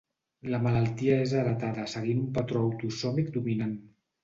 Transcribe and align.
La 0.53 0.61
malaltia 0.63 1.17
és 1.25 1.35
heretada 1.41 1.85
seguint 1.93 2.23
un 2.25 2.33
patró 2.41 2.65
autosòmic 2.65 3.33
dominant. 3.39 3.79